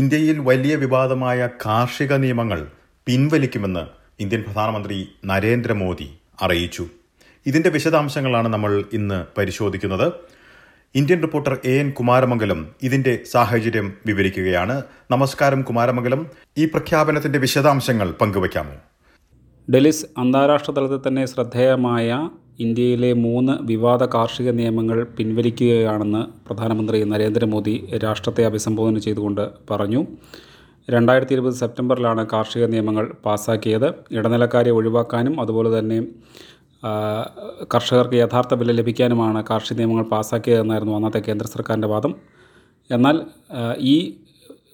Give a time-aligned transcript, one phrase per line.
[0.00, 2.60] ഇന്ത്യയിൽ വലിയ വിവാദമായ കാർഷിക നിയമങ്ങൾ
[3.06, 3.82] പിൻവലിക്കുമെന്ന്
[4.20, 4.96] ഇന്ത്യൻ പ്രധാനമന്ത്രി
[5.24, 6.06] നരേന്ദ്രമോദി
[6.42, 6.84] അറിയിച്ചു
[7.46, 10.06] ഇതിന്റെ വിശദാംശങ്ങളാണ് നമ്മൾ ഇന്ന് പരിശോധിക്കുന്നത്
[10.94, 14.76] Indian reporter A N Kumaramangalam ഇതിന്റെ സാഹചര്യം വിവരിക്കുകയാണ്
[15.10, 16.20] നമസ്കാരം കുമാരമംഗലം
[16.58, 18.76] ഈ പ്രഖ്യാപനത്തിന്റെ വിശദാംശങ്ങൾ പങ്കുവയ്ക്കാമോ
[19.68, 22.08] ഡെലിസ് അന്താരാഷ്ട്ര തലത്തിൽ തന്നെ ശ്രദ്ധേയമായ
[22.58, 27.74] ഇന്ത്യയിലെ മൂന്ന് വിവാദ കാർഷിക നിയമങ്ങൾ പിൻവലിക്കുകയാണെന്ന് പ്രധാനമന്ത്രി നരേന്ദ്രമോദി
[28.04, 30.00] രാഷ്ട്രത്തെ അഭിസംബോധന ചെയ്തുകൊണ്ട് പറഞ്ഞു
[30.88, 33.88] രണ്ടായിരത്തി ഇരുപത് സെപ്റ്റംബറിലാണ് കാർഷിക നിയമങ്ങൾ പാസാക്കിയത്
[34.10, 35.98] ഇടനിലക്കാരെ ഒഴിവാക്കാനും അതുപോലെ തന്നെ
[37.74, 42.14] കർഷകർക്ക് യഥാർത്ഥ വില ലഭിക്കാനുമാണ് കാർഷിക നിയമങ്ങൾ പാസാക്കിയതെന്നായിരുന്നു അന്നത്തെ കേന്ദ്ര സർക്കാരിൻ്റെ വാദം
[42.90, 43.18] എന്നാൽ
[43.88, 43.96] ഈ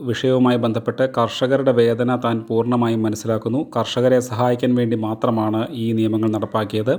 [0.03, 6.95] വിഷയവുമായി ബന്ധപ്പെട്ട് കർഷകരുടെ വേദന താൻ പൂർണ്ണമായും മനസ്സിലാക്കുന്നു കർഷകരെ സഹായിക്കാൻ വേണ്ടി മാത്രമാണ് ഈ നിയമങ്ങൾ നടപ്പാക്കിയത്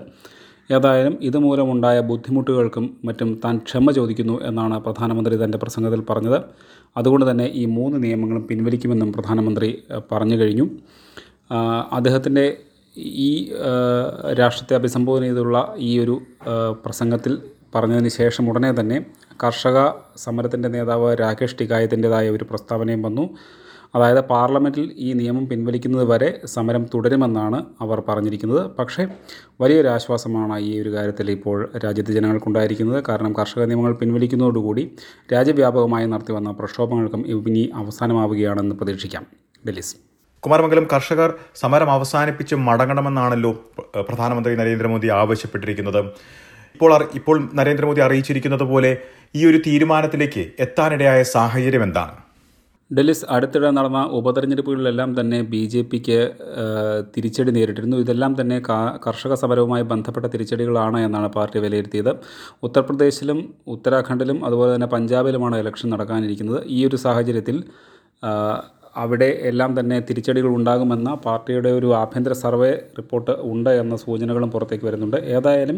[0.70, 6.40] ഏതായാലും ഇതുമൂലമുണ്ടായ ബുദ്ധിമുട്ടുകൾക്കും മറ്റും താൻ ക്ഷമ ചോദിക്കുന്നു എന്നാണ് പ്രധാനമന്ത്രി തൻ്റെ പ്രസംഗത്തിൽ പറഞ്ഞത്
[6.96, 9.70] അതുകൊണ്ട് തന്നെ ഈ മൂന്ന് നിയമങ്ങളും പിൻവലിക്കുമെന്നും പ്രധാനമന്ത്രി
[10.12, 10.66] പറഞ്ഞു കഴിഞ്ഞു
[11.92, 12.46] അദ്ദേഹത്തിൻ്റെ
[13.20, 13.32] ഈ
[14.40, 15.58] രാഷ്ട്രത്തെ അഭിസംബോധന ചെയ്തുള്ള
[15.80, 16.16] ഈ ഒരു
[16.86, 17.34] പ്രസംഗത്തിൽ
[17.76, 18.98] പറഞ്ഞതിന് ശേഷം ഉടനെ തന്നെ
[19.42, 19.78] കർഷക
[20.18, 23.26] സമരത്തിൻ്റെ നേതാവ് രാകേഷ് ടിക്കായത്തിൻ്റെതായ ഒരു പ്രസ്താവനയും വന്നു
[23.94, 29.04] അതായത് പാർലമെൻറ്റിൽ ഈ നിയമം പിൻവലിക്കുന്നത് വരെ സമരം തുടരുമെന്നാണ് അവർ പറഞ്ഞിരിക്കുന്നത് പക്ഷേ
[29.62, 34.86] വലിയൊരു ആശ്വാസമാണ് ഈ ഒരു കാര്യത്തിൽ ഇപ്പോൾ രാജ്യത്തെ ജനങ്ങൾക്കുണ്ടായിരിക്കുന്നത് കാരണം കർഷക നിയമങ്ങൾ പിൻവലിക്കുന്നതോടുകൂടി
[35.34, 39.26] രാജ്യവ്യാപകമായി നടത്തി വന്ന പ്രക്ഷോഭങ്ങൾക്കും ഇനി അവസാനമാവുകയാണെന്ന് പ്രതീക്ഷിക്കാം
[39.66, 39.98] ഡെലിസ്
[40.44, 41.30] കുമാരമംഗലം കർഷകർ
[41.56, 43.52] സമരം അവസാനിപ്പിച്ച് മടങ്ങണമെന്നാണല്ലോ
[44.08, 46.02] പ്രധാനമന്ത്രി നരേന്ദ്രമോദി ആവശ്യപ്പെട്ടിരിക്കുന്നത്
[46.82, 48.90] ഇപ്പോൾ ഇപ്പോൾ നരേന്ദ്രമോദി അറിയിച്ചിരിക്കുന്നത് പോലെ
[49.36, 52.16] ഈ ഒരു തീരുമാനത്തിലേക്ക് എത്താനിടയായ സാഹചര്യം എന്താണ്
[52.92, 56.18] ഡൽഹിസ് അടുത്തിടെ നടന്ന ഉപതെരഞ്ഞെടുപ്പുകളിലെല്ലാം തന്നെ ബി ജെ പിക്ക്
[57.14, 58.58] തിരിച്ചടി നേരിട്ടിരുന്നു ഇതെല്ലാം തന്നെ
[59.06, 62.12] കർഷക സമരവുമായി ബന്ധപ്പെട്ട തിരിച്ചടികളാണ് എന്നാണ് പാർട്ടി വിലയിരുത്തിയത്
[62.64, 63.42] ഉത്തർപ്രദേശിലും
[63.68, 67.60] ഉത്തരാഖണ്ഡിലും അതുപോലെ തന്നെ പഞ്ചാബിലുമാണ് ഇലക്ഷൻ നടക്കാനിരിക്കുന്നത് ഈ ഒരു സാഹചര്യത്തിൽ
[68.96, 75.20] അവിടെ എല്ലാം തന്നെ തിരിച്ചടികൾ ഉണ്ടാകുമെന്ന പാർട്ടിയുടെ ഒരു ആഭ്യന്തര സർവേ റിപ്പോർട്ട് ഉണ്ട് എന്ന സൂചനകളും പുറത്തേക്ക് വരുന്നുണ്ട്
[75.32, 75.78] ഏതായാലും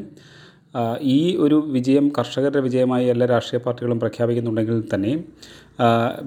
[1.02, 5.22] ഈ ഒരു വിജയം കർഷകരുടെ വിജയമായി എല്ലാ രാഷ്ട്രീയ പാർട്ടികളും പ്രഖ്യാപിക്കുന്നുണ്ടെങ്കിൽ തന്നെയും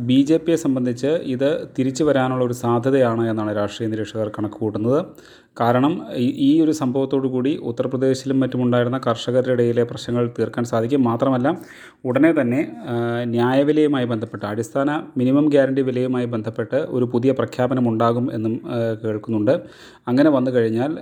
[0.07, 5.01] ബി ജെ പിയെ സംബന്ധിച്ച് ഇത് തിരിച്ചു വരാനുള്ള ഒരു സാധ്യതയാണ് എന്നാണ് രാഷ്ട്രീയ നിരീക്ഷകർ കണക്ക് കൂട്ടുന്നത്
[5.57, 5.93] കാരണം
[6.41, 11.49] ഈ ഒരു സംഭവത്തോടു കൂടി ഉത്തർപ്രദേശിലും മറ്റുമുണ്ടായിരുന്ന കർഷകരുടെ ഇടയിലെ പ്രശ്നങ്ങൾ തീർക്കാൻ സാധിക്കും മാത്രമല്ല
[12.05, 12.61] ഉടനെ തന്നെ
[13.31, 14.91] ന്യായവിലയുമായി ബന്ധപ്പെട്ട് അടിസ്ഥാന
[15.17, 18.55] മിനിമം ഗ്യാരണ്ടി വിലയുമായി ബന്ധപ്പെട്ട് ഒരു പുതിയ പ്രഖ്യാപനം ഉണ്ടാകും എന്നും
[19.03, 19.55] കേൾക്കുന്നുണ്ട്
[20.09, 20.93] അങ്ങനെ വന്നു കഴിഞ്ഞാൽ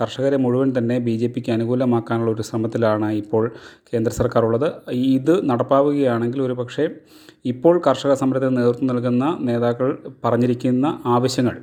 [0.00, 3.44] കർഷകരെ മുഴുവൻ തന്നെ ബി ജെ പിക്ക് അനുകൂലമാക്കാനുള്ള ഒരു ശ്രമത്തിലാണ് ഇപ്പോൾ
[3.88, 4.68] കേന്ദ്ര സർക്കാർ ഉള്ളത്
[5.08, 6.86] ഇത് നടപ്പാവുകയാണെങ്കിൽ ഒരു പക്ഷേ
[7.44, 9.88] ഇപ്പോൾ കർഷക സമരത്തിന് നേതൃത്വം നൽകുന്ന നേതാക്കൾ
[10.24, 11.56] പറഞ്ഞിരിക്കുന്ന ആവശ്യങ്ങൾ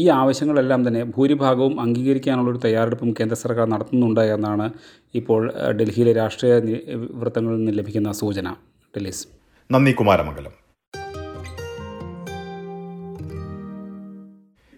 [0.00, 4.66] ഈ ആവശ്യങ്ങളെല്ലാം തന്നെ ഭൂരിഭാഗവും അംഗീകരിക്കാനുള്ളൊരു തയ്യാറെടുപ്പും കേന്ദ്ര സർക്കാർ നടത്തുന്നുണ്ട് എന്നാണ്
[5.14, 5.40] ഇപ്പോൾ
[5.72, 6.54] ഡൽഹിയിലെ രാഷ്ട്രീയ
[7.14, 8.54] വൃത്തങ്ങളിൽ നിന്ന് ലഭിക്കുന്ന സൂചന
[8.94, 9.24] ഡെലീസ്
[9.70, 10.54] നന്ദി കുമാരമംഗലം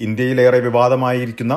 [0.01, 1.57] ഇന്ത്യയിലേറെ വിവാദമായിരിക്കുന്ന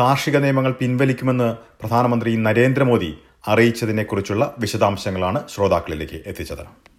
[0.00, 1.50] കാർഷിക നിയമങ്ങൾ പിൻവലിക്കുമെന്ന്
[1.82, 3.10] പ്രധാനമന്ത്രി നരേന്ദ്രമോദി
[3.48, 6.64] അറിയിച്ചതിനെക്കുറിച്ചുള്ള വിശദാംശങ്ങളാണ് ശ്രോതാക്കളിലേക്ക് എത്തിച്ചത്